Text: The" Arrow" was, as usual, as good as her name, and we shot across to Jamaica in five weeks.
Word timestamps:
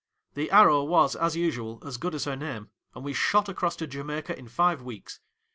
The" 0.33 0.49
Arrow" 0.51 0.81
was, 0.83 1.15
as 1.15 1.35
usual, 1.35 1.79
as 1.85 1.97
good 1.97 2.15
as 2.15 2.23
her 2.25 2.35
name, 2.35 2.71
and 2.95 3.03
we 3.03 3.13
shot 3.13 3.47
across 3.49 3.75
to 3.75 3.85
Jamaica 3.85 4.35
in 4.35 4.47
five 4.47 4.81
weeks. 4.81 5.19